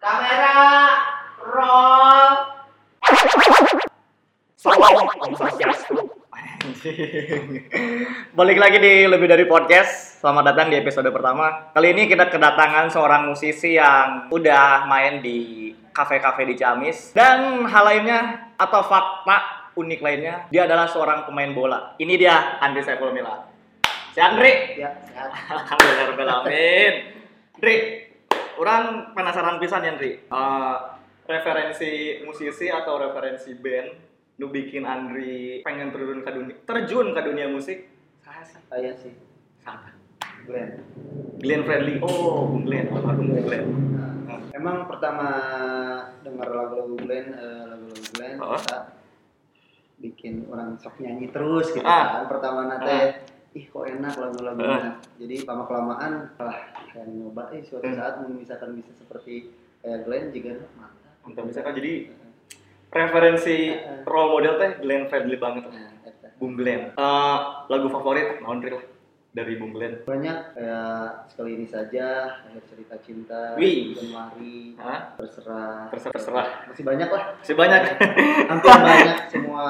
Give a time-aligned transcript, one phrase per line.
[0.00, 0.56] Kamera
[1.44, 2.32] roll.
[8.32, 10.24] Balik lagi di lebih dari podcast.
[10.24, 11.68] Selamat datang di episode pertama.
[11.76, 17.84] Kali ini kita kedatangan seorang musisi yang udah main di kafe-kafe di Ciamis dan hal
[17.84, 21.92] lainnya atau fakta unik lainnya, dia adalah seorang pemain bola.
[22.00, 23.52] Ini dia Andri Saiful Mila.
[24.16, 24.80] Si Andri.
[24.80, 25.28] Ya, sehat.
[25.52, 26.94] Alhamdulillah Alamin.
[27.60, 27.76] Andri,
[28.60, 30.12] orang penasaran pisan ya Andri.
[30.20, 30.76] Eh,
[31.24, 31.90] referensi
[32.22, 33.88] musisi atau referensi band
[34.36, 37.86] nu bikin Andri pengen terjun ke dunia terjun ke dunia musik
[38.20, 39.12] saya sih Saya sih,
[39.58, 39.92] siapa
[40.42, 40.80] Glenn.
[41.38, 43.64] Glenn Fredly oh Bung Glenn almarhum Bung Glenn
[44.24, 45.28] Nah, emang pertama
[46.22, 48.56] dengar lagu-lagu Glenn, eh, lagu-lagu Glenn, Oh.
[48.56, 48.78] kita
[50.00, 52.24] bikin orang sok nyanyi terus gitu Ah.
[52.24, 52.32] kan.
[52.32, 53.06] Pertama nate, Ah.
[53.50, 54.94] Ih kok enak lagu-lagunya.
[55.18, 57.98] Jadi lama kelamaan, lah kayak nyoba, eh suatu Hmm.
[57.98, 61.12] saat misalkan bisa seperti kayak Glenn juga mantap.
[61.20, 61.92] mantap misalkan jadi
[62.88, 64.02] referensi Heeh.
[64.04, 65.66] role model teh Glenn Fredly banget
[66.02, 66.28] eta.
[66.36, 68.84] Bung Glenn Eh, lagu favorit naon Andri lah
[69.30, 72.06] dari Bung Glenn banyak kayak sekali ini saja,
[72.42, 73.94] akhir cerita cinta, Wih.
[74.74, 75.14] Hah?
[75.14, 77.80] terserah, terserah terserah masih banyak lah, masih banyak
[78.50, 79.64] hampir banyak semua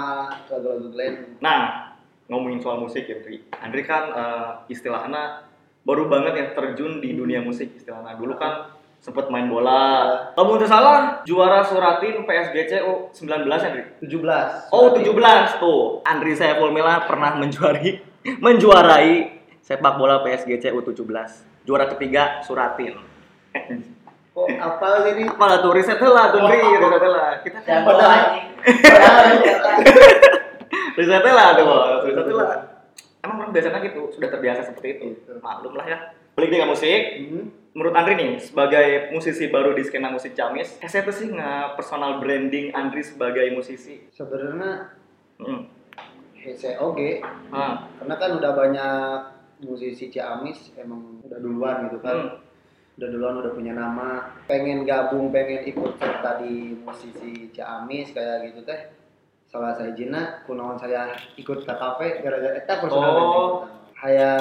[0.49, 1.15] lagu-lagu Glenn.
[1.41, 1.90] Nah,
[2.31, 3.43] ngomongin soal musik ya, Andri.
[3.59, 5.51] Andri kan eh, istilahnya
[5.83, 8.15] baru banget ya terjun di dunia musik istilahnya.
[8.15, 8.71] Dulu kan
[9.03, 10.15] sempet main bola.
[10.39, 13.83] Kamu tuh salah, juara suratin PSGC U19 Andri.
[13.99, 14.71] 17.
[14.71, 16.07] Oh, 17 tuh.
[16.07, 17.99] Andri Saiful Mila pernah menjuari
[18.45, 21.03] menjuarai sepak bola PSGC U17.
[21.67, 22.95] Juara ketiga Suratin.
[24.31, 25.27] Kok apa ini?
[25.27, 27.43] Malah tuh riset lah tuh, Andri, riset lah.
[27.43, 27.83] Kita kan
[31.01, 32.03] padahal riset lah tuh, Bos.
[32.05, 32.59] riset lah.
[33.21, 35.05] Emang orang biasanya gitu, sudah terbiasa seperti itu.
[35.17, 35.33] Gitu.
[35.41, 35.99] Maklum lah ya.
[36.37, 37.01] Balik ke musik.
[37.29, 37.47] Hmm.
[37.71, 42.19] Menurut Andri nih, sebagai musisi baru di skena musik Ciamis, saya tuh sih nge personal
[42.19, 44.11] branding Andri sebagai musisi.
[44.11, 44.91] Sebenarnya
[45.41, 45.65] Hmm.
[46.37, 47.89] hese oke Ah.
[47.97, 49.17] karena kan udah banyak
[49.63, 52.17] musisi Ciamis emang udah duluan gitu kan.
[52.17, 52.99] Hmm.
[53.01, 58.67] Udah duluan udah punya nama, pengen gabung, pengen ikut serta di musisi Ciamis kayak gitu
[58.67, 58.81] teh.
[59.51, 63.67] Salah saya jina, kunaon saya ikut ke kafe gara-gara eta personal Oh.
[64.01, 64.33] Haya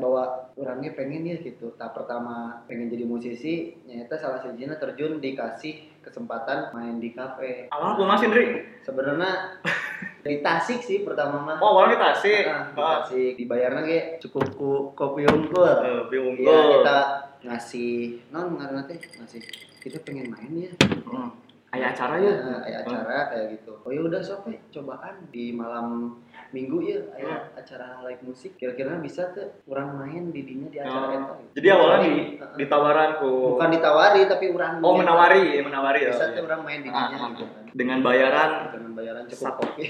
[0.00, 1.76] bawa orangnya pengen ya gitu.
[1.76, 7.68] Tak pertama pengen jadi musisi, nyata salah sejina terjun dikasih kesempatan main di kafe.
[7.68, 8.44] Awalnya gue masih Andri.
[8.80, 9.30] Sebenarnya
[10.24, 11.56] di Tasik sih pertama mah.
[11.58, 12.44] Oh, awalnya kita asik.
[12.46, 12.90] Nah, di Ah.
[13.02, 15.66] Tasik dibayarnya ge cukup ku kopi unggul.
[15.66, 16.72] Eh, bingung Iya gua.
[16.72, 16.98] kita
[17.42, 17.92] ngasih
[18.30, 19.42] non ngaranna teh ngasih
[19.82, 20.70] kita pengen main ya.
[21.10, 21.28] Hmm.
[21.72, 22.32] Kayak acara ya.
[22.38, 23.72] Nah, kayak acara kayak gitu.
[23.80, 26.20] Oh ya udah sok we, cobaan di malam
[26.52, 28.60] minggu ya aya acara live musik.
[28.60, 31.10] Kira-kira bisa tuh orang main di dinya di acara Oh.
[31.10, 31.32] eta.
[31.40, 31.52] gitu.
[31.56, 32.56] Jadi awalnya di Heeh.
[32.60, 36.12] ditawaran ku bukan ditawari tapi orang Oh, menawari, menawari ya.
[36.12, 37.48] Bisa tuh orang main di Ah, dinya ah, gitu ah.
[37.50, 37.64] kan.
[37.72, 39.60] Dengan bayaran Dengan bayaran cukup Satu.
[39.64, 39.86] kopi.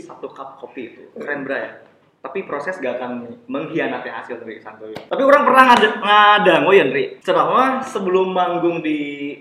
[0.00, 1.72] satu cup kopi itu keren bra ya
[2.22, 6.86] tapi proses gak akan mengkhianati hasil dari santuy tapi orang pernah ngada ngadang oh ya
[6.86, 8.98] Andri selama sebelum manggung di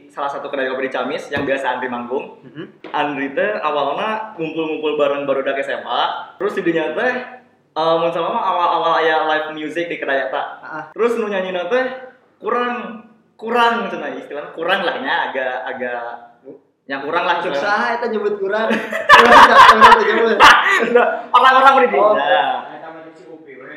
[0.09, 2.90] salah satu kedai kopi di Ciamis yang biasa Andri manggung Mhm.
[2.90, 6.02] Andri teh awalnya ngumpul-ngumpul bareng barudak SMA
[6.36, 7.14] terus jadinya teh
[7.72, 11.86] eh mun salama awal-awal aya live music di kedai eta Ah, terus nu nyanyi teh
[12.41, 13.06] kurang
[13.38, 16.03] kurang cenah istilahnya kurang lah nya agak agak
[16.90, 18.68] yang kurang lah saha eta nyebut kurang.
[20.41, 20.58] Tak.
[20.91, 22.18] Nah, orang-orang beri Oh.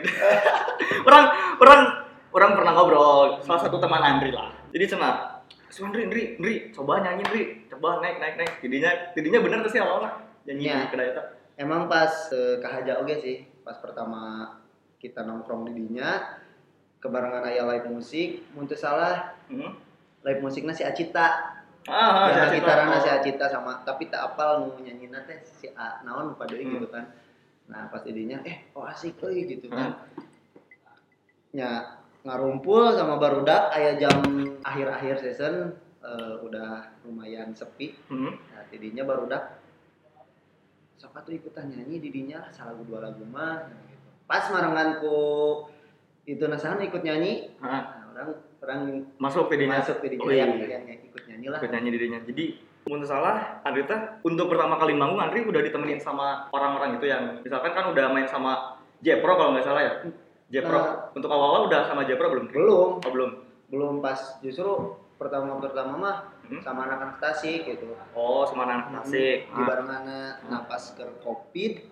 [1.09, 1.25] orang
[1.61, 1.81] orang
[2.35, 7.01] orang pernah ngobrol salah satu teman Andri lah jadi cina si Andri Andri Andri coba
[7.03, 10.11] nyanyi Andri coba naik naik naik jadinya jadinya bener tuh sih awalnya
[10.45, 14.51] nyanyi di kedai itu Emang pas eh, kahaja oge sih, pas pertama
[14.99, 16.43] kita nongkrong di dinya
[16.99, 19.71] kebarengan aya live musik, mun teu salah hmm.
[20.27, 21.55] live musiknya si Acita.
[21.87, 22.73] ah, ya, si Acita.
[22.99, 23.15] si Oh.
[23.23, 26.75] Acita sama tapi tak apal nu nyanyina teh si A naon deui Hmm.
[26.83, 27.07] gitu kan.
[27.65, 30.05] Nah, pas didinya eh oh asik euy gitu kan.
[31.55, 34.21] Ya ngarumpul sama barudak aya jam
[34.65, 37.97] akhir-akhir season eh, udah lumayan sepi.
[38.11, 38.37] Hmm.
[38.37, 39.61] Nah, tidinya barudak
[41.01, 44.09] sok atuh ikutan nyanyi didinya lah salah dua lagu mah nah, gitu.
[44.25, 45.17] Pas marangan ku
[46.25, 47.53] itu nasahan ikut nyanyi.
[47.61, 48.31] Ah, Nah, orang
[48.63, 48.81] orang
[49.19, 50.79] masuk tidinya masuk ke Oh, didinya iya.
[50.79, 51.59] yang, yang ikut nyanyi lah.
[51.59, 52.45] ikut nyanyi dirinya jadi
[52.85, 57.41] menurut salah Andri teh untuk pertama kali manggung Andri udah ditemenin sama orang-orang itu yang
[57.41, 59.93] misalkan kan udah main sama Jepro kalau nggak salah ya?
[60.51, 61.09] Jepro Nah.
[61.13, 62.47] untuk awal-awal udah sama Jepro belum?
[62.49, 63.31] Belum, oh belum.
[63.69, 63.95] Belum.
[63.99, 64.69] Pas justru
[65.17, 66.61] pertama pertama mah Hmm.
[66.61, 67.97] sama anak-anak Tasik gitu.
[68.13, 69.49] oh sama anak Tasik.
[69.49, 71.89] Di barengana napas ke Covid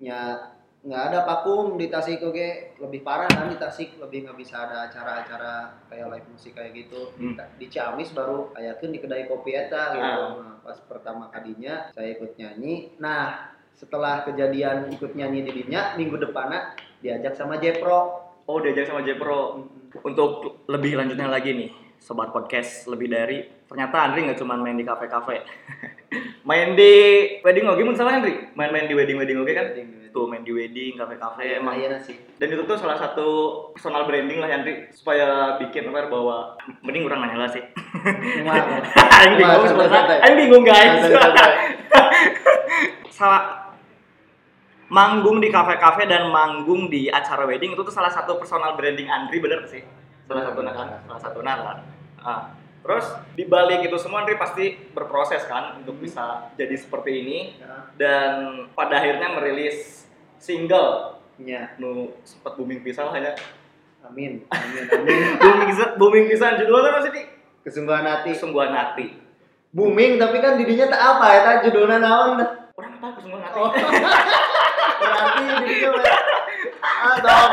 [0.00, 0.48] nya
[0.80, 4.88] nggak ada vakum di Tasik oke lebih parah kan di Tasik lebih nggak bisa ada
[4.88, 7.36] acara-acara kayak live musik kayak gitu Hmm.
[7.60, 10.40] di Ciamis baru kayak di kedai kopi eta gitu Ah.
[10.40, 16.16] Nah, pas pertama kalinya saya ikut nyanyi nah setelah kejadian ikut nyanyi di dinya minggu
[16.16, 16.72] depannya
[17.04, 19.62] diajak sama Jepro Oh, diajak sama Jepro.
[20.02, 21.70] Untuk lebih lanjutnya lagi nih,
[22.02, 25.46] sobat podcast lebih dari ternyata Andri nggak cuma main di kafe-kafe.
[26.50, 26.94] main di
[27.46, 28.50] wedding oke salah Andri?
[28.58, 29.66] Main-main di wedding-wedding oke kan?
[30.10, 31.78] Tuh main di wedding, kafe-kafe emang.
[31.78, 33.28] iya sih Dan itu tuh salah satu
[33.74, 37.62] personal branding lah Andri supaya bikin aware bahwa mending kurang nanya lah sih.
[39.22, 40.18] Aing bingung sebenarnya.
[40.26, 41.06] Aing bingung guys.
[43.10, 43.42] Salah
[44.90, 49.38] manggung di kafe-kafe dan manggung di acara wedding itu tuh salah satu personal branding Andri
[49.38, 49.86] bener sih
[50.26, 51.78] salah satu nah kan salah satu nah kan.
[52.20, 52.42] Ah.
[52.80, 56.02] Terus di balik itu semua Andri pasti berproses kan untuk Hmm.
[56.02, 56.24] bisa
[56.54, 57.92] jadi seperti ini Ya.
[57.94, 58.32] dan
[58.70, 63.32] pada akhirnya merilis single Ya, nu sempat booming pisah hanya
[64.02, 65.18] amin, amin, amin.
[65.36, 67.22] booming pisah booming pisah judulnya masih di
[67.60, 68.32] Kesungguhan hati.
[68.32, 69.06] kesungguhan hati
[69.70, 72.40] Booming tapi kan didinya tak apa ya, tak judulnya naon.
[72.74, 73.70] orang apa kesungguhan hati Oh.
[75.00, 76.04] Berarti didinya mah.
[76.82, 77.50] Ah, dong.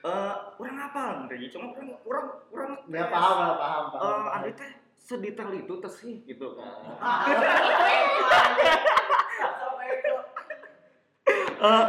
[0.00, 1.37] Eh, orang apa Andri?
[1.48, 3.98] Cuma orang orang orang Ya paham lah, paham, paham.
[3.98, 4.32] Eh, paham.
[4.32, 6.68] Andri teh sedetail itu teh sih gitu kan.
[11.58, 11.86] Eh,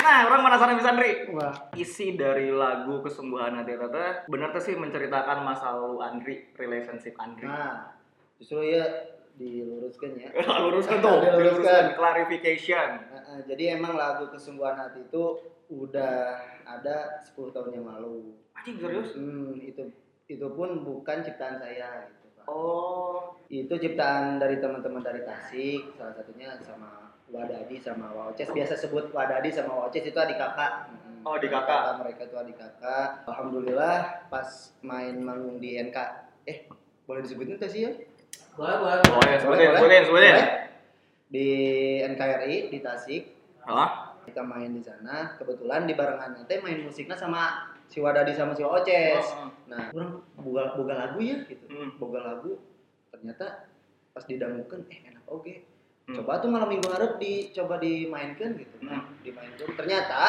[0.00, 1.28] nah, orang penasaran bisa Andri.
[1.30, 6.34] Wah, Isi dari lagu Kesungguhan Hati itu teh bener teh sih menceritakan masa lalu Andri,
[6.56, 7.44] relationship Andri.
[7.44, 7.92] nah,
[8.40, 8.82] justru ya
[9.36, 10.32] diluruskan ya.
[10.64, 11.94] luruskan tuh, Diluruskan.
[11.94, 12.88] clarification.
[13.12, 15.36] Nah, jadi emang lagu Kesungguhan Hati itu
[15.68, 18.32] udah ada 10 tahun yang lalu.
[18.58, 19.08] Anjing serius?
[19.14, 19.82] Hmm, itu
[20.28, 22.44] itu pun bukan ciptaan saya gitu, Pak.
[22.46, 28.48] Oh, Itu ciptaan dari teman-teman dari Tasik, salah satunya sama Wadadi sama Waoces.
[28.48, 30.92] Biasa sebut Wadadi sama Waoces itu adik kakak.
[30.92, 31.96] Hmm, Oh, adik kakak.
[31.98, 33.24] Mereka itu adik kakak.
[33.24, 34.48] Alhamdulillah pas
[34.80, 35.96] main manggung di NK,
[36.44, 36.68] eh
[37.04, 37.92] boleh disebutin tuh sih ya?
[38.52, 39.00] Boleh, boleh.
[39.06, 40.34] oh ya, sebutin, Boleh, sebutin, sebutin.
[40.34, 40.46] Boleh?
[41.28, 41.48] Di
[42.04, 43.22] NKRI di Tasik,
[43.64, 44.16] Hah?
[44.24, 45.36] kita main di sana.
[45.36, 49.24] Kebetulan di barengan teh main musiknya sama si Wadadi sama si Waoces.
[49.34, 51.64] Oh, Nah, orang boga, boga lagu ya gitu.
[51.68, 51.92] Hmm.
[51.96, 52.56] Boga lagu
[53.08, 53.68] ternyata
[54.10, 55.52] pas didangukeun eh enak oke.
[56.06, 56.16] Hmm.
[56.16, 58.76] Coba tuh malam minggu harap dicoba dimainkan gitu.
[58.80, 59.20] Nah, Hmm.
[59.20, 59.68] dimainkan.
[59.74, 60.20] Ternyata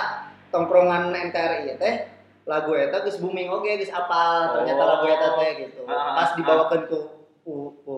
[0.50, 1.96] tongkrongan NKRI ya teh
[2.44, 4.90] lagu eta geus booming oke, geus apal ternyata Oh.
[4.90, 5.82] lagu eta teh gitu.
[5.86, 6.36] Ah, Pas ah.
[6.36, 7.00] dibawakeun ku
[7.40, 7.56] ku,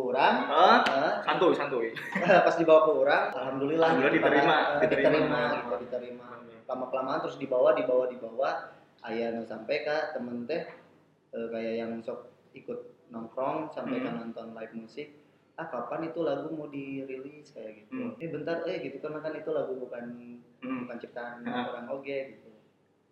[0.08, 0.80] urang, Hah?
[0.80, 1.92] eh, Santuy, santuy.
[2.16, 5.10] pas dibawa ke orang, alhamdulillah, Alhamdulillah gitu, diterima, eh, diterima.
[5.12, 6.26] diterima, gitu, diterima.
[6.64, 8.50] Lama kelamaan terus dibawa, dibawa, dibawa.
[9.02, 10.64] Ayah nu sampai ke temen teh
[11.32, 14.06] eh, kayak yang sok ikut nongkrong sampai Hmm.
[14.06, 15.08] kan nonton live musik.
[15.56, 18.14] Ah kapan itu lagu mau dirilis kayak gitu?
[18.14, 18.16] Hmm.
[18.18, 20.06] Eh bentar, eh gitu karena kan itu lagu bukan
[20.60, 20.86] Hmm.
[20.86, 21.68] bukan ciptaan Ah.
[21.68, 22.50] orang oge gitu.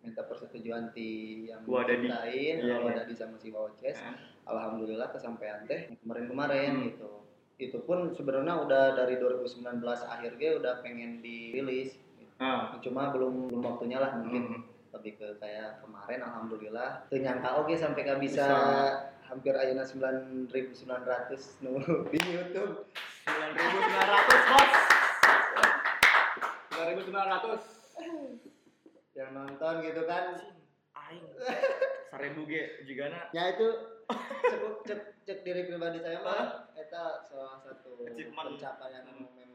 [0.00, 1.10] Minta persetujuan ti
[1.46, 2.96] yang ciptain, Iya, kalau iya.
[2.96, 4.16] Wadadi sama si Waoces Ah.
[4.46, 6.86] alhamdulillah kesampaian teh kemarin-kemarin Hmm.
[6.86, 7.10] gitu
[7.60, 12.24] itu pun sebenarnya udah dari 2019 akhir gue udah pengen dirilis gitu.
[12.38, 12.72] Ah.
[12.80, 14.60] cuma belum belum waktunya lah mungkin Hmm.
[14.90, 17.06] Lebih ke kayak kemarin alhamdulillah.
[17.06, 19.14] Tuh nyangka oke sampai kan bisa, Bisa.
[19.30, 21.78] hampir ayeuna 9900 nu
[22.10, 22.82] di YouTube.
[23.26, 24.74] 9.900 bos.
[26.74, 30.24] 9.900 yang nonton gitu kan.
[30.96, 31.26] Aing.
[32.10, 33.68] Seribu ge jigana ya itu
[34.50, 36.66] cek cek cek diri pribadi saya mah.
[36.74, 39.49] Eta salah satu pencapaian yang memang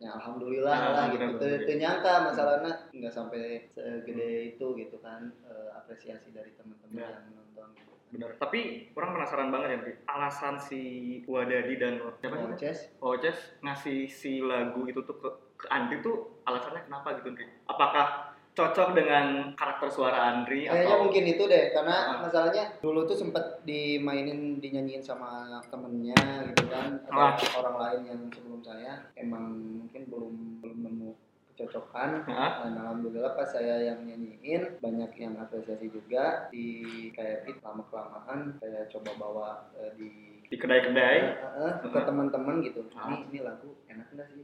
[0.00, 1.76] ya alhamdulillah Ya, lah benar, gitu benar.
[1.76, 7.08] Nyangka masalahnya nggak sampai segede itu gitu kan eh, apresiasi dari teman-teman Ya.
[7.14, 7.92] yang nonton gitu.
[8.10, 9.78] bener tapi orang penasaran banget ya
[10.08, 10.80] alasan si
[11.22, 12.58] Wadadi dan siapa Oh, namanya?
[12.58, 17.46] Ces, Oces ngasih si lagu itu tuh ke, ke Andri tuh alasannya kenapa gitu Andri?
[17.66, 22.18] Apakah cocok dengan karakter suara Andri kayaknya atau mungkin itu deh karena Ah.
[22.20, 26.18] masalahnya dulu tuh sempet dimainin dinyanyiin sama temennya
[26.50, 27.32] gitu kan Ah.
[27.32, 31.10] ada orang lain yang sebelum saya emang mungkin belum belum nemu
[31.50, 32.64] kecocokan Hah?
[32.64, 36.80] Dan alhamdulillah pas saya yang nyanyiin banyak yang apresiasi juga di
[37.10, 40.10] kayak it lama kelamaan saya coba bawa eh, di
[40.42, 42.02] di kedai-kedai eh, eh, ke Hmm.
[42.02, 42.82] teman-teman gitu.
[42.92, 43.06] Ah.
[43.06, 44.42] Ini ini lagu enak enggak sih?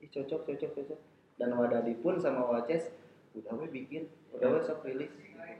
[0.00, 1.00] Ih cocok cocok cocok.
[1.34, 2.88] Dan Wadadi pun sama Waces
[3.34, 5.10] udah we bikin, udah we sok rilis.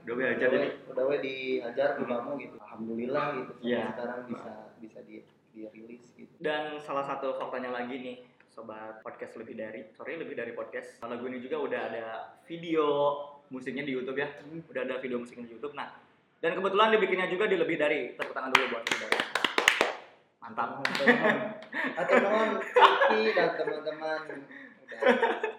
[0.05, 2.11] udah we aja jadi udah we dihajar di Hmm.
[2.13, 2.55] kamu gitu.
[2.57, 3.83] Alhamdulillah gitu Iya.
[3.91, 5.15] sekarang bisa bisa di
[5.51, 6.33] dirilis gitu.
[6.37, 8.15] Dan salah satu faktanya lagi nih,
[8.47, 10.99] sobat podcast lebih dari, sorry lebih dari podcast.
[10.99, 12.05] Lagu ini juga udah ada
[12.43, 12.87] video
[13.47, 14.63] musiknya di YouTube ya, Hmm.
[14.67, 15.75] udah ada video musiknya di YouTube.
[15.75, 15.95] Nah,
[16.39, 18.13] dan kebetulan dibikinnya juga di lebih dari.
[18.13, 19.17] Tepuk tangan dulu buat lebih dari.
[20.37, 20.69] Mantap.
[21.95, 22.15] Atau
[22.61, 24.19] Vicky dan teman-teman.
[24.85, 24.99] Udah.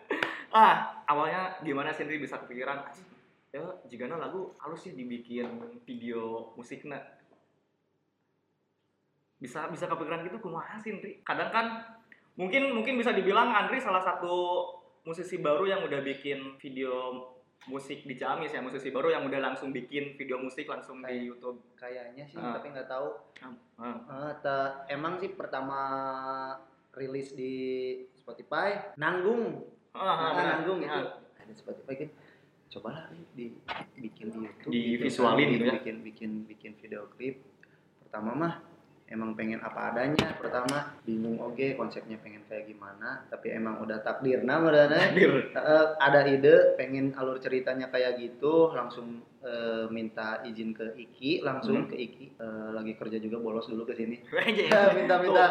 [0.56, 2.82] Ah, awalnya gimana sih Indri bisa kepikiran?
[2.84, 3.14] "Anjing,
[3.48, 5.48] Ya, jika lagu halus sih dibikin
[5.80, 7.00] video musiknya.
[9.36, 11.20] Bisa bisa kepikiran gitu kumaha sih Indri?
[11.22, 11.66] Kadang kan
[12.34, 14.66] mungkin mungkin bisa dibilang Andri salah satu
[15.04, 17.22] musisi baru yang udah bikin video
[17.66, 21.24] musik di Ciamis ya musisi baru yang udah langsung bikin video musik langsung di Kayak-
[21.24, 21.58] YouTube.
[21.74, 22.52] Kayaknya sih, Ah.
[22.52, 23.08] tapi nggak tahu.
[23.76, 25.80] Ah, Eh, te- emang sih pertama
[26.92, 27.54] rilis di
[28.14, 29.64] Spotify nanggung
[29.96, 31.18] ah, ah, Nah, nanggung gitu Ah.
[31.36, 32.10] ada Spotify kan
[32.68, 33.24] cobalah nih
[33.94, 35.74] dibikin di YouTube Divisualin kan, gitu ya.
[35.78, 37.40] bikin bikin bikin video klip
[38.02, 38.54] pertama mah
[39.06, 44.42] emang pengen apa adanya pertama bingung oke konsepnya pengen kayak gimana tapi emang udah takdir.
[44.42, 44.90] Nah udah
[45.96, 51.90] ada ide pengen alur ceritanya kayak gitu langsung eh, minta izin ke Iki langsung Hmm.
[51.90, 52.24] ke Iki.
[52.34, 54.18] Eh, lagi kerja juga bolos dulu ke sini.
[54.98, 55.46] Minta minta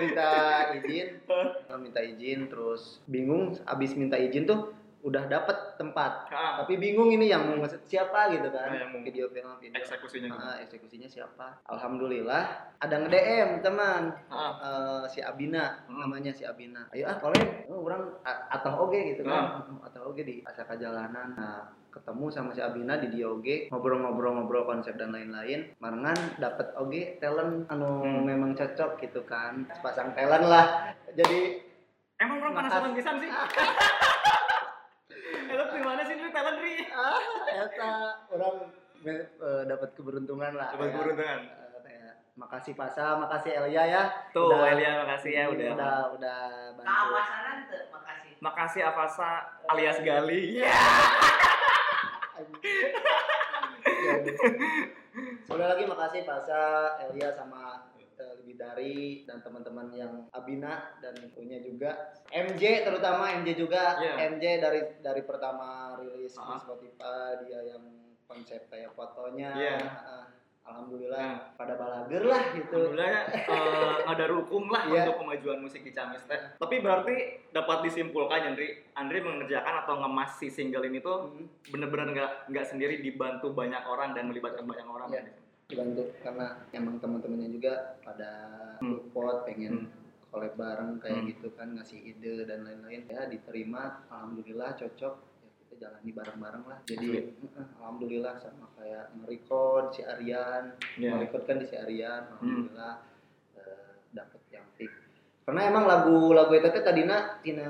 [0.00, 0.28] minta
[0.72, 1.08] izin.
[1.84, 4.72] Minta izin terus bingung abis minta izin tuh
[5.02, 6.30] udah dapet tempat.
[6.30, 8.70] Ah, tapi bingung ini yang mau siapa gitu kan.
[8.70, 9.74] Ah, yang video film video.
[9.74, 10.38] eksekusinya gitu.
[10.40, 11.58] Ah, eksekusinya siapa?
[11.66, 12.42] Alhamdulillah
[12.78, 14.14] ada nge DM teman.
[14.28, 15.98] Ah, Eh, si Abina Hmm.
[15.98, 16.86] namanya si Abina.
[16.88, 19.66] Ayo ah kolek oh, orang a- atau oge gitu kan.
[19.82, 21.34] Atau oge di asaka jalanan.
[21.34, 25.74] Nah ketemu sama si Abina di dia oge ngobrol-ngobrol-ngobrol konsep dan lain-lain.
[25.76, 28.22] Marengan dapet oge talent anu Hmm.
[28.22, 29.66] memang cocok gitu kan.
[29.68, 30.94] Sepasang talent lah.
[31.10, 31.58] Jadi
[32.16, 33.26] Emang orang penasaran pisan sih.
[35.42, 36.80] Eh, lu gimana sih lu talent Ri?
[37.62, 37.92] Ah eta
[38.28, 38.56] orang
[39.04, 39.22] eh,
[39.64, 40.92] dapat keberuntungan lah Dapat ya.
[40.92, 41.40] keberuntungan.
[41.44, 45.70] Eh, kayak makasih Pasa makasih Elia ya Tuh, Udah- Elia makasih ya udah.
[45.72, 46.38] udah udah
[46.74, 48.32] bantu Keawasanan tuh, makasih.
[48.38, 49.30] Makasih Avasa
[49.66, 50.40] alias Gali.
[50.58, 50.74] Iya.
[54.02, 54.14] Ya,
[55.44, 56.62] Sekali lagi makasih Pasa,
[57.00, 57.61] Elia sama
[58.72, 58.96] Bidari
[59.28, 64.32] dan teman-teman yang Abina dan punya juga MJ terutama MJ juga Iya.
[64.32, 66.56] MJ dari dari pertama rilis di Ah.
[66.56, 67.84] Spotify dia yang
[68.24, 69.76] konsep kayak fotonya Iya.
[69.76, 70.24] Ah,
[70.62, 71.38] Alhamdulillah Nah.
[71.52, 75.04] pada balager lah gitu Alhamdulillah eh, ada hukum lah Iya.
[75.04, 76.38] untuk kemajuan musik di Ciamis teh.
[76.56, 77.14] Tapi berarti
[77.50, 82.66] dapat disimpulkan Andri, Andri mengerjakan atau ngemas si single ini tuh Hmm, bener-bener nggak nggak
[82.66, 85.10] sendiri dibantu banyak orang dan melibatkan banyak orang.
[85.10, 85.41] Iya.
[85.72, 88.30] Dibantu karena emang teman-temannya juga pada
[88.78, 88.98] Hmm.
[89.00, 90.00] support pengen Hmm.
[90.28, 91.28] collab bareng kayak Hmm.
[91.28, 96.78] gitu kan ngasih ide dan lain-lain ya diterima alhamdulillah cocok ya kita jalani bareng-bareng lah
[96.84, 97.26] jadi eh,
[97.78, 101.08] alhamdulillah sama kayak nge-record si Aryan Iya.
[101.16, 102.32] nge-record kan di si Aryan Hmm.
[102.34, 102.94] alhamdulillah
[103.56, 104.92] eh, dapet yang fix
[105.42, 107.66] karena emang lagu-lagu itu tadinya tina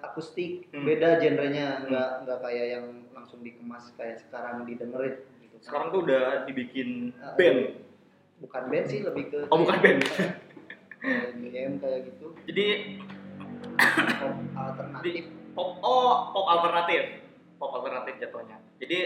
[0.00, 0.84] akustik Hmm.
[0.84, 5.18] beda genrenya nggak nggak kayak yang langsung dikemas kayak sekarang didengerin.
[5.58, 7.58] Sekarang tuh udah dibikin Eh, band.
[8.38, 10.00] bukan band sih lebih ke Oh bukan band.
[11.38, 12.66] EDM kayak gitu Jadi
[14.18, 15.22] pop alternatif
[15.52, 17.02] pop oh pop alternatif.
[17.56, 18.58] Pop alternatif jatuhnya.
[18.78, 18.98] Jadi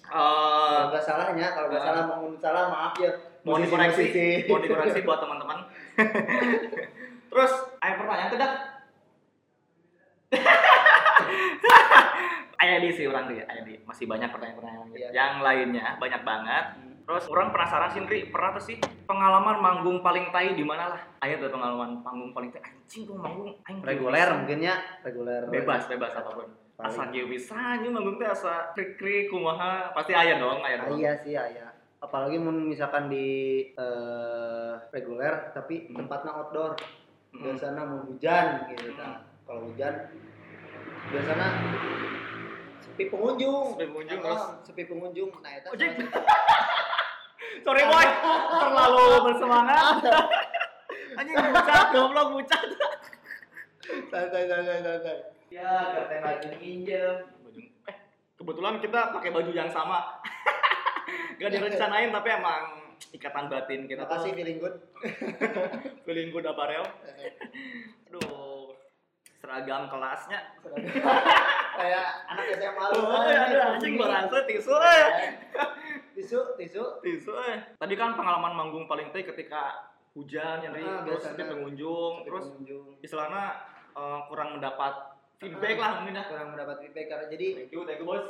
[0.00, 1.86] kalau eh nggak salahnya kalau nggak Ah.
[1.86, 4.04] salah mau salah maaf ya mau dikoreksi,
[4.48, 5.58] mau dikoreksi buat teman-teman.
[7.30, 8.38] Terus, ayo pertanyaan tuh
[12.58, 13.78] Ayah di sih orang di, ayah di.
[13.82, 14.98] Masih banyak pertanyaan-pertanyaan lagi.
[14.98, 15.08] Iya.
[15.14, 16.64] Yang lainnya banyak banget.
[16.74, 16.86] Hmm.
[17.08, 21.00] Terus orang penasaran sih, Ndri, pernah tuh sih pengalaman manggung paling tai di mana lah?
[21.22, 22.60] Ayo tuh pengalaman manggung paling tai.
[22.60, 26.48] Anjing tuh manggung aing reguler mungkinnya reguler Bebas, bebas apa pun.
[26.76, 29.90] Paling- Asa kieu bisa anjing manggung teh asa krik-krik kumaha.
[29.90, 30.98] Pasti aya dong, aya Ah, dong.
[30.98, 33.26] iya sih ayah apalagi misalkan di
[33.74, 35.98] eh, reguler tapi Hmm.
[35.98, 36.78] tempatnya outdoor
[37.34, 37.42] Mm.
[37.42, 38.96] biasanya mau hujan gitu Hmm.
[38.96, 39.12] kan
[39.42, 39.94] kalau hujan
[41.10, 41.48] biasanya
[42.98, 44.42] sepi pengunjung Sepi pengunjung, Ah, terus?
[44.66, 45.90] sepi pengunjung nah itu Ojek.
[47.64, 48.06] Sorry boy,
[48.50, 49.98] terlalu bersemangat.
[51.18, 52.62] Anjing bucat, goblok bucat.
[54.10, 55.16] santai santai santai
[55.48, 57.14] Ya, katanya lagi nginjem.
[57.86, 57.96] Eh,
[58.34, 60.18] kebetulan kita pakai baju yang sama.
[61.38, 62.62] Gak direncanain tapi emang
[63.10, 64.74] ikatan batin kita terima kasih tuh feeling good
[66.02, 66.82] feeling good aparel.
[68.08, 68.74] Aduh,
[69.38, 70.40] seragam kelasnya.
[71.78, 73.22] Kayak anak SMA lu Oh,
[73.70, 75.06] anjing berasa tisu eh.
[76.12, 77.56] tisu tisu Tisu eh.
[77.74, 82.50] Tadi kan pengalaman manggung paling teh ketika hujan yang Ah, terus sepi pengunjung, terus
[83.00, 83.44] istilahnya
[83.94, 86.26] eh, kurang mendapat feedback lah mungkin dah.
[86.26, 88.24] kurang mendapat feedback karena jadi Thank you, thank you bos.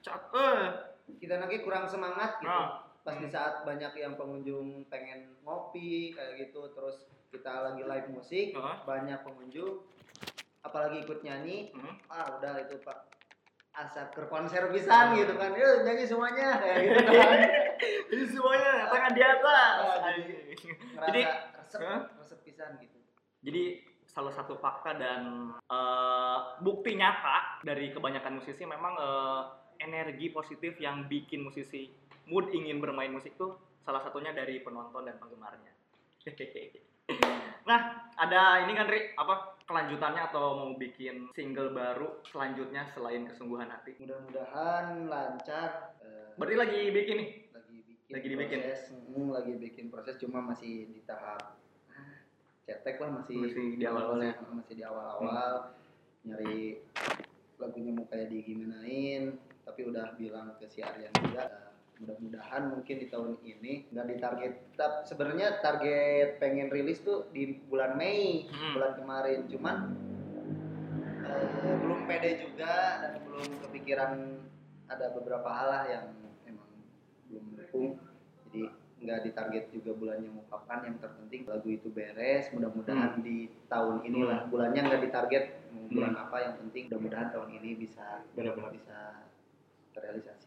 [0.00, 0.62] Cat eh.
[1.16, 2.82] kita lagi kurang semangat gitu Nah.
[3.00, 8.50] pas di saat banyak yang pengunjung pengen ngopi kayak gitu terus kita lagi live musik
[8.50, 8.76] Heeh.
[8.82, 9.86] banyak pengunjung
[10.66, 11.94] apalagi ikut nyanyi Hmm.
[12.10, 13.06] ah udah itu pak
[13.76, 17.38] asa ke konser pisan gitu kan yuk nyanyi semuanya kayak gitu kan
[18.08, 19.74] Jadi semuanya tangan di atas.
[20.96, 22.00] Nah, Jadi resep Hah?
[22.16, 22.96] resep pisan gitu
[23.44, 29.42] Jadi salah satu fakta dan eh, bukti nyata dari kebanyakan musisi memang eh,
[29.84, 31.92] energi positif yang bikin musisi
[32.32, 35.70] mood ingin bermain musik tuh salah satunya dari penonton dan penggemarnya.
[37.68, 37.80] nah,
[38.18, 43.98] ada ini kan Ri, apa kelanjutannya atau mau bikin single baru selanjutnya selain kesungguhan hati?
[43.98, 47.28] mudah-mudahan lancar eh, Berarti lagi bikin nih.
[47.50, 48.58] lagi bikin Lagi dibikin?
[48.62, 51.58] proses mm, lagi bikin proses cuma masih di tahap
[51.90, 52.14] ah,
[52.64, 54.32] cetek lah masih Masih di awal-awal ya?
[54.32, 55.52] masih, masih di awal-awal
[56.22, 56.82] nyari
[57.56, 61.65] lagunya mau kayak digimanain tapi udah bilang ke si Aryan juga
[61.96, 64.52] mudah-mudahan mungkin di tahun ini nggak ditarget.
[65.04, 68.76] Sebenarnya target pengen rilis tuh di bulan Mei Hmm.
[68.76, 69.38] bulan kemarin.
[69.48, 69.76] Cuman
[71.24, 74.12] eh, belum pede juga dan belum kepikiran
[74.86, 76.06] ada beberapa hal lah yang
[76.46, 76.70] emang
[77.26, 77.98] belum mendukung
[78.46, 78.62] jadi
[78.96, 80.92] nggak ditarget juga bulannya mau kapan.
[80.92, 82.48] Yang terpenting lagu itu beres.
[82.50, 85.44] Mudah-mudahan di tahun inilah bulannya nggak ditarget.
[85.86, 88.72] Bulan apa yang penting mudah-mudahan tahun ini bisa Benar-benar.
[88.72, 88.98] bisa
[89.92, 90.45] terrealisasi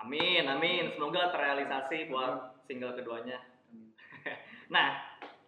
[0.00, 0.92] Amin, amin.
[0.92, 3.40] Semoga terrealisasi buat single keduanya.
[3.72, 3.92] Amin.
[4.74, 4.98] Nah,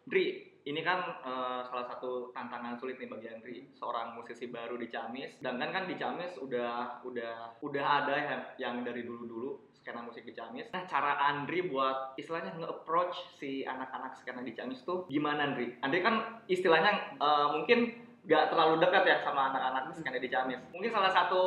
[0.07, 4.93] Dri, ini kan eh, salah satu tantangan sulit nih bagi Andri, seorang musisi baru di
[4.93, 5.40] Ciamis.
[5.40, 10.37] Sedangkan kan di Ciamis udah udah udah ada yang, yang dari dulu-dulu skena musik di
[10.37, 10.69] Ciamis.
[10.69, 15.73] Nah, cara Andri buat istilahnya nge-approach si anak-anak skena di Ciamis tuh gimana Andri?
[15.81, 20.61] Andri kan istilahnya eh, mungkin gak terlalu dekat ya sama anak-anak skena di Ciamis.
[20.69, 21.43] Mungkin salah satu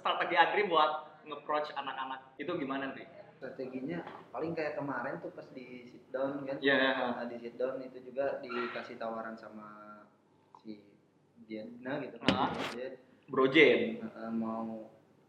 [0.00, 3.04] strategi Andri buat nge-approach anak-anak itu gimana Andri?
[3.32, 3.98] strateginya
[4.30, 7.10] paling kayak kemarin tuh pas di sit down kan Iya.
[7.12, 10.06] Nah, di sit down itu juga dikasih tawaran sama
[10.56, 10.78] si
[11.42, 12.54] Diana gitu Ah.
[12.70, 12.94] dia
[13.26, 13.98] Brojen.
[13.98, 14.86] eh, mau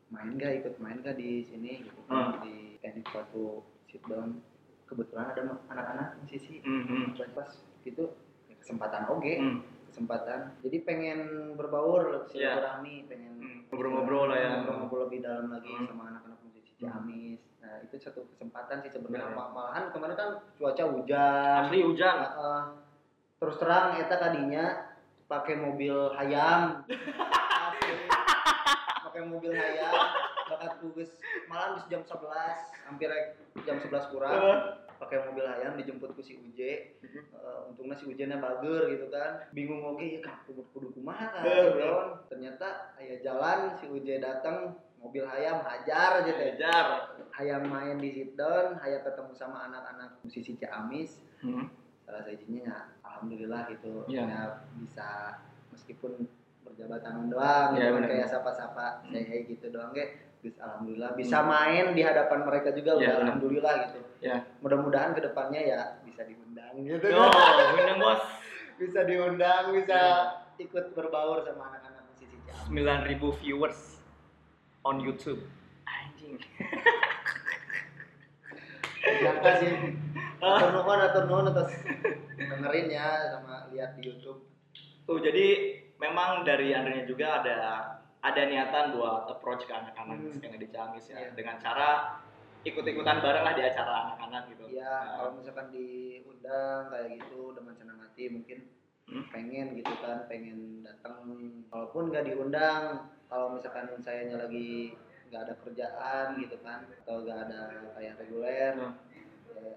[0.09, 2.37] main gak ikut main gak di sini gitu Hmm.
[2.37, 4.45] kan di teknik suatu sit down
[4.85, 7.17] kebetulan ada anak-anak musisi Mhm.
[7.17, 7.49] pas pas
[7.81, 8.13] gitu
[8.55, 9.57] kesempatan oke Hmm.
[9.93, 11.19] Kesempatan jadi pengen
[11.53, 12.57] berbaur Iya.
[12.57, 14.47] silaturahmi pengen Hmm, ngobrol-ngobrol lah ya.
[14.57, 15.85] ngobrol-ngobrol lebih dalam lagi Hmm.
[15.85, 16.79] sama anak-anak musisi Hmm.
[16.83, 19.35] Ciamis nah itu satu kesempatan sih sebenarnya Benar.
[19.39, 22.15] Ma- malahan kemarin kan cuaca hujan Asli hujan.
[22.19, 22.61] Heeh.
[23.37, 24.63] terus terang eta tadinya
[25.25, 26.83] pakai mobil hayam
[29.03, 29.91] pakai mobil hayam
[30.45, 31.09] bakat tugas
[31.45, 32.19] malam di jam 11
[32.83, 33.07] hampir
[33.61, 34.39] jam 11 kurang
[35.13, 36.97] pakai mobil hayam dijemput ku si Uje.
[36.97, 39.45] Eh, untungnya si Ujenya bager gitu kan.
[39.53, 41.45] Bingung oke ya kan kudu kudu kumaha kan?
[41.45, 42.07] Si Don.
[42.33, 46.57] ternyata aya jalan si Uje datang mobil hayam hajar aja teh
[47.29, 51.21] hayam main di sit down hayam ketemu sama anak-anak musisi Ciamis.
[51.43, 51.69] Hmm.
[52.03, 54.03] salah satunya ya alhamdulillah gitu.
[54.11, 54.23] Iya.
[54.27, 54.41] ya
[54.75, 55.39] bisa
[55.71, 56.27] meskipun
[56.67, 59.11] berjabat tangan doang Iya, gitu kan, kayak sapa-sapa Hmm.
[59.15, 60.19] saya gitu doang kayak
[60.53, 63.23] Alhamdulillah bisa main di hadapan mereka Iya, juga udah benar.
[63.23, 64.35] alhamdulillah gitu Ya.
[64.59, 68.21] mudah-mudahan ke depannya ya bisa diundang gitu Yo, undang bos.
[68.81, 69.99] bisa diundang bisa
[70.53, 70.61] Iya.
[70.61, 73.79] ikut berbaur sama anak-anak musisi Ciamis 9000 viewers
[74.81, 75.39] on YouTube.
[75.85, 76.35] Anjing.
[79.03, 79.71] Nyangka sih
[80.39, 81.71] atur nuhun atur nuhun atas
[82.33, 84.43] dengerin ya sama lihat di YouTube
[85.03, 85.47] Tuh, jadi
[85.95, 87.59] memang dari Andrenya juga ada
[88.23, 90.31] ada niatan buat approach ke anak-anak Hmm.
[90.31, 91.29] skena di Ciamis ya Iya.
[91.35, 91.89] dengan cara
[92.63, 94.63] ikut-ikutan bareng lah di acara anak-anak gitu.
[94.71, 98.59] ya Nah, kalau misalkan diundang kayak gitu dengan senang hati mungkin
[99.03, 99.27] Hmm.
[99.27, 101.19] pengen gitu kan pengen datang
[101.67, 102.83] walaupun nggak diundang
[103.27, 104.95] kalau misalkan sayanya lagi
[105.27, 107.59] nggak ada kerjaan gitu kan atau nggak ada
[107.91, 108.95] kayak reguler Hmm.
[109.51, 109.67] ya,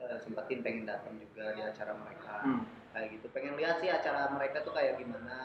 [0.00, 2.64] eh, sempetin pengen datang juga di acara mereka Hmm.
[2.88, 5.36] kayak gitu pengen lihat sih acara mereka tuh kayak gimana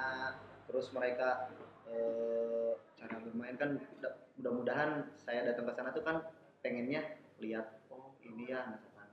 [0.63, 1.51] terus mereka
[1.85, 6.17] eh, cara bermain kan mudah- mudah-mudahan saya datang ke sana tuh kan
[6.59, 7.01] pengennya
[7.37, 9.07] lihat oh ini ya misalkan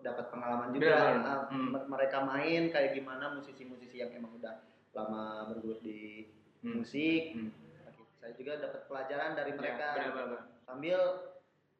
[0.00, 1.28] dapat pengalaman juga Benar, benar.
[1.28, 1.68] ah, Hmm.
[1.70, 6.26] me- mereka main kayak gimana musisi-musisi yang emang udah lama bergelut di
[6.60, 6.78] Hmm.
[6.78, 7.50] musik Hmm.
[8.16, 10.42] saya juga dapat pelajaran dari Ya, mereka benar-benar.
[10.62, 10.98] sambil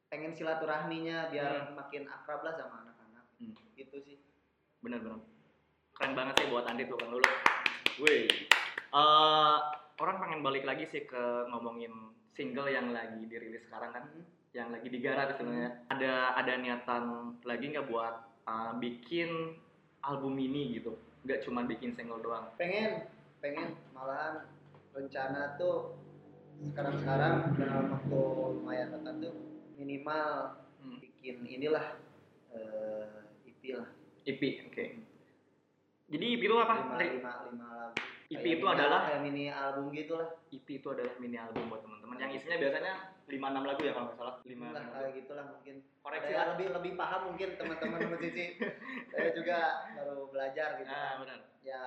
[0.07, 3.55] pengen silaturahminya biar makin akrab lah sama anak-anak Hmm.
[3.73, 4.17] gitu sih
[4.79, 5.23] Bener-bener.
[5.93, 7.23] Keren banget sih buat Andi tuh kan dulu.
[7.99, 8.27] Wih.
[8.91, 9.57] Eh,
[9.99, 11.91] orang pengen balik lagi sih ke ngomongin
[12.33, 14.25] single yang lagi dirilis sekarang kan, Hmm.
[14.53, 15.85] yang lagi digarap istilahnya.
[15.89, 17.03] Ada ada niatan
[17.41, 19.55] lagi nggak buat eh, bikin
[20.01, 20.97] album ini gitu?
[21.23, 22.49] Nggak cuma bikin single doang.
[22.57, 23.07] pengen
[23.39, 24.47] pengen malahan
[24.91, 25.95] rencana tuh
[26.71, 28.19] sekarang sekarang dalam waktu
[28.55, 29.35] lumayan dekat tuh
[29.75, 30.99] minimal Hmm.
[30.99, 31.95] bikin inilah
[32.51, 33.87] eh, EP lah
[34.23, 34.85] EP, oke.
[36.07, 36.75] Jadi EP itu apa?
[36.79, 37.99] lima lima lima lagu
[38.33, 40.29] EP Kayak itu mini- adalah kayak mini album gitu lah.
[40.49, 42.93] EP itu adalah mini album buat teman-teman yang isinya biasanya
[43.23, 44.35] 5 6 lagu ya kalau nggak salah.
[44.41, 44.89] 5 Lah, lagu.
[44.91, 45.75] kayak gitulah mungkin.
[45.99, 46.45] Koreksi lah.
[46.51, 48.45] lebih lebih paham mungkin teman-teman musisi.
[49.11, 49.57] Saya juga
[49.93, 50.89] baru belajar gitu.
[50.89, 51.15] Ah, kan.
[51.21, 51.39] benar.
[51.61, 51.81] Ya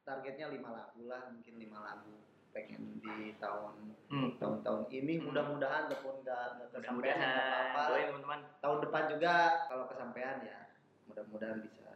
[0.00, 2.14] targetnya lima lagu lah, mungkin lima lagu.
[2.50, 4.34] Pengen di tahun Hmm.
[4.36, 5.30] tahun-tahun ini Hmm.
[5.30, 7.82] mudah-mudahan ataupun nggak nggak kesampaian apa-apa.
[7.86, 8.40] doain teman-teman.
[8.58, 9.34] Tahun depan juga
[9.66, 10.58] kalau kesampaian ya
[11.06, 11.86] mudah-mudahan bisa.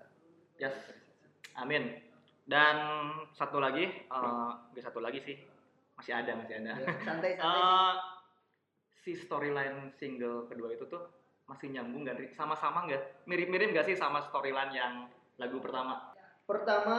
[0.55, 0.77] Yes.
[1.55, 1.99] Amin.
[2.45, 2.77] Dan
[3.33, 5.37] satu lagi, eh nggak satu lagi sih,
[5.97, 6.73] masih ada masih ada.
[6.77, 7.33] Ya, santai-santai.
[7.41, 7.41] sih.
[7.41, 7.95] Eh,
[9.05, 11.09] si storyline single kedua itu tuh
[11.49, 12.37] masih nyambung nggak?
[12.37, 13.25] Sama-sama nggak?
[13.25, 15.09] Mirip-mirip nggak sih sama storyline yang
[15.41, 16.13] lagu pertama?
[16.45, 16.97] Pertama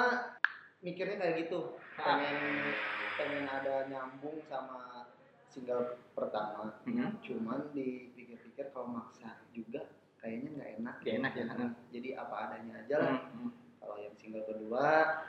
[0.81, 2.73] mikirnya kayak gitu, pengen
[3.17, 5.09] pengen ada nyambung sama
[5.49, 6.81] single pertama.
[6.89, 7.21] Hmm.
[7.21, 10.95] Cuman dipikir-pikir kalau maksa juga kayaknya nggak enak.
[11.05, 11.69] Nggak enak ya, kan?
[11.93, 13.17] Jadi apa adanya aja lah.
[13.29, 13.64] Hmm.
[13.85, 15.21] Kalau yang single kedua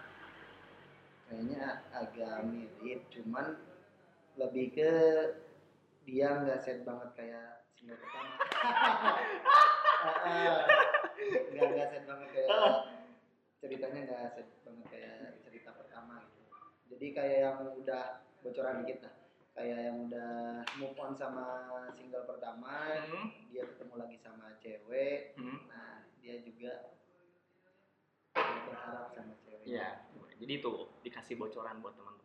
[1.27, 3.61] kayaknya agak mirip, cuman
[4.37, 4.91] lebih ke
[6.03, 8.35] dia nggak set banget kayak single pertama.
[10.07, 10.63] Ah,
[11.51, 12.49] Nggak nggak set banget kayak
[13.59, 16.47] ceritanya nggak set banget kayak cerita pertama gitu.
[16.95, 18.05] Jadi kayak yang udah
[18.39, 19.15] bocoran dikit lah.
[19.57, 21.47] Kayak yang udah move on sama
[21.91, 23.33] single pertama, Hmm.
[23.51, 25.59] dia ketemu lagi sama cewek, Hmm.
[25.67, 26.93] Nah, dia juga
[28.37, 29.65] berharap sama cewek.
[29.65, 30.05] Ya,
[30.37, 30.71] jadi itu
[31.03, 32.17] dikasih bocoran buat teman-teman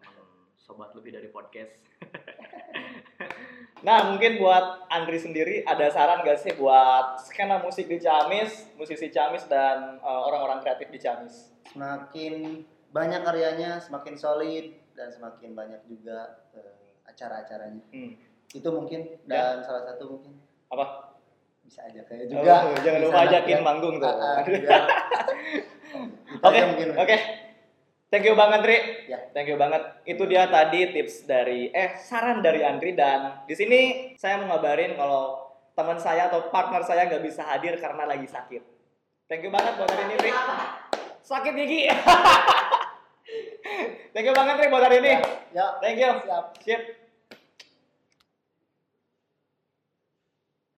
[0.61, 1.75] sobat lebih dari podcast.
[3.87, 9.11] nah, mungkin buat Andri sendiri ada saran gak sih buat skena musik di Ciamis, musisi
[9.11, 11.51] Ciamis dan eh, orang-orang kreatif di Ciamis?
[11.75, 12.63] Semakin
[12.95, 17.83] banyak karyanya, semakin solid dan semakin banyak juga eh, acara-acaranya.
[17.91, 18.15] Hmm.
[18.51, 20.39] Itu mungkin dan salah satu mungkin
[20.71, 21.10] Apa?
[21.71, 22.55] Bisa aja kayak Oh, juga.
[22.83, 24.11] jangan Bisa lupa ajakin yang- manggung tuh.
[24.11, 26.87] Ah, ah, Oke, Itu aja mungkin.
[28.11, 28.77] Thank you banget, Andri.
[29.07, 29.23] Ya.
[29.31, 29.79] Thank you banget.
[30.03, 33.79] Itu dia tadi tips dari eh saran dari Andri dan di sini
[34.19, 38.59] saya mau ngabarin kalau teman saya atau partner saya nggak bisa hadir karena lagi sakit.
[39.31, 40.31] Thank you banget buat hari ini, Tri.
[41.23, 41.87] Sakit gigi.
[44.11, 45.07] Thank you banget, Tri, buat hari ini.
[45.07, 45.23] Ya,
[45.55, 46.11] ya, Thank you.
[46.19, 46.45] siap.
[46.59, 46.81] Sip.